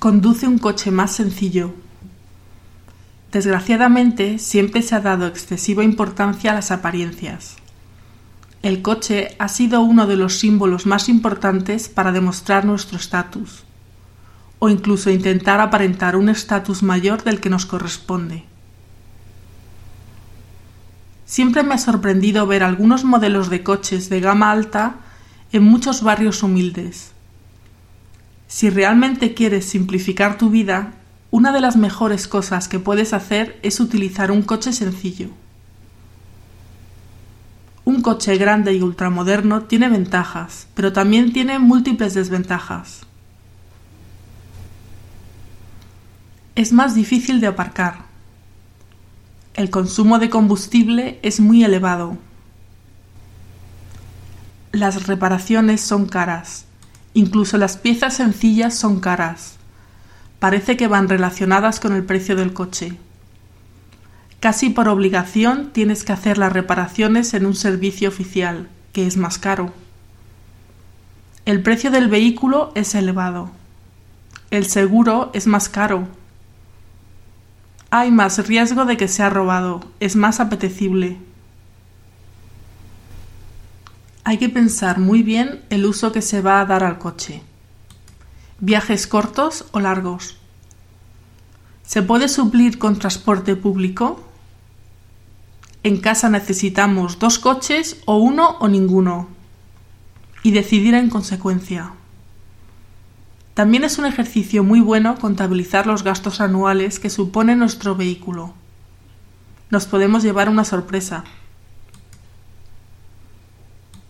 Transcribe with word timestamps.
Conduce 0.00 0.48
un 0.48 0.56
coche 0.56 0.90
más 0.90 1.14
sencillo. 1.14 1.74
Desgraciadamente, 3.32 4.38
siempre 4.38 4.80
se 4.80 4.94
ha 4.94 5.00
dado 5.00 5.26
excesiva 5.26 5.84
importancia 5.84 6.52
a 6.52 6.54
las 6.54 6.70
apariencias. 6.70 7.56
El 8.62 8.80
coche 8.80 9.36
ha 9.38 9.48
sido 9.48 9.82
uno 9.82 10.06
de 10.06 10.16
los 10.16 10.38
símbolos 10.38 10.86
más 10.86 11.10
importantes 11.10 11.90
para 11.90 12.12
demostrar 12.12 12.64
nuestro 12.64 12.96
estatus, 12.96 13.64
o 14.58 14.70
incluso 14.70 15.10
intentar 15.10 15.60
aparentar 15.60 16.16
un 16.16 16.30
estatus 16.30 16.82
mayor 16.82 17.22
del 17.22 17.38
que 17.38 17.50
nos 17.50 17.66
corresponde. 17.66 18.44
Siempre 21.26 21.62
me 21.62 21.74
ha 21.74 21.78
sorprendido 21.78 22.46
ver 22.46 22.62
algunos 22.62 23.04
modelos 23.04 23.50
de 23.50 23.62
coches 23.62 24.08
de 24.08 24.20
gama 24.20 24.50
alta 24.50 24.94
en 25.52 25.62
muchos 25.62 26.02
barrios 26.02 26.42
humildes. 26.42 27.12
Si 28.50 28.68
realmente 28.68 29.32
quieres 29.32 29.64
simplificar 29.64 30.36
tu 30.36 30.50
vida, 30.50 30.94
una 31.30 31.52
de 31.52 31.60
las 31.60 31.76
mejores 31.76 32.26
cosas 32.26 32.66
que 32.66 32.80
puedes 32.80 33.12
hacer 33.12 33.60
es 33.62 33.78
utilizar 33.78 34.32
un 34.32 34.42
coche 34.42 34.72
sencillo. 34.72 35.28
Un 37.84 38.02
coche 38.02 38.36
grande 38.38 38.74
y 38.74 38.82
ultramoderno 38.82 39.62
tiene 39.62 39.88
ventajas, 39.88 40.66
pero 40.74 40.92
también 40.92 41.32
tiene 41.32 41.60
múltiples 41.60 42.12
desventajas. 42.14 43.06
Es 46.56 46.72
más 46.72 46.96
difícil 46.96 47.40
de 47.40 47.46
aparcar. 47.46 48.06
El 49.54 49.70
consumo 49.70 50.18
de 50.18 50.28
combustible 50.28 51.20
es 51.22 51.38
muy 51.38 51.62
elevado. 51.62 52.18
Las 54.72 55.06
reparaciones 55.06 55.80
son 55.80 56.06
caras. 56.06 56.66
Incluso 57.14 57.58
las 57.58 57.76
piezas 57.76 58.16
sencillas 58.16 58.74
son 58.74 59.00
caras. 59.00 59.56
Parece 60.38 60.76
que 60.76 60.88
van 60.88 61.08
relacionadas 61.08 61.80
con 61.80 61.94
el 61.94 62.04
precio 62.04 62.36
del 62.36 62.52
coche. 62.52 62.96
Casi 64.38 64.70
por 64.70 64.88
obligación 64.88 65.70
tienes 65.72 66.02
que 66.02 66.12
hacer 66.12 66.38
las 66.38 66.52
reparaciones 66.52 67.34
en 67.34 67.44
un 67.44 67.54
servicio 67.54 68.08
oficial, 68.08 68.68
que 68.92 69.06
es 69.06 69.16
más 69.16 69.38
caro. 69.38 69.72
El 71.44 71.62
precio 71.62 71.90
del 71.90 72.08
vehículo 72.08 72.72
es 72.74 72.94
elevado. 72.94 73.50
El 74.50 74.66
seguro 74.66 75.30
es 75.34 75.46
más 75.46 75.68
caro. 75.68 76.08
Hay 77.90 78.10
más 78.10 78.46
riesgo 78.46 78.84
de 78.84 78.96
que 78.96 79.08
sea 79.08 79.30
robado, 79.30 79.84
es 79.98 80.16
más 80.16 80.40
apetecible. 80.40 81.18
Hay 84.22 84.38
que 84.38 84.48
pensar 84.48 84.98
muy 84.98 85.22
bien 85.22 85.64
el 85.70 85.86
uso 85.86 86.12
que 86.12 86.22
se 86.22 86.42
va 86.42 86.60
a 86.60 86.66
dar 86.66 86.84
al 86.84 86.98
coche. 86.98 87.42
Viajes 88.58 89.06
cortos 89.06 89.64
o 89.72 89.80
largos. 89.80 90.36
¿Se 91.82 92.02
puede 92.02 92.28
suplir 92.28 92.78
con 92.78 92.98
transporte 92.98 93.56
público? 93.56 94.22
En 95.82 96.00
casa 96.00 96.28
necesitamos 96.28 97.18
dos 97.18 97.38
coches 97.38 98.02
o 98.04 98.18
uno 98.18 98.58
o 98.60 98.68
ninguno. 98.68 99.28
Y 100.42 100.50
decidir 100.50 100.94
en 100.94 101.08
consecuencia. 101.08 101.92
También 103.54 103.84
es 103.84 103.98
un 103.98 104.04
ejercicio 104.04 104.62
muy 104.62 104.80
bueno 104.80 105.18
contabilizar 105.18 105.86
los 105.86 106.02
gastos 106.02 106.40
anuales 106.40 107.00
que 107.00 107.10
supone 107.10 107.56
nuestro 107.56 107.96
vehículo. 107.96 108.54
Nos 109.70 109.86
podemos 109.86 110.22
llevar 110.22 110.48
una 110.48 110.64
sorpresa. 110.64 111.24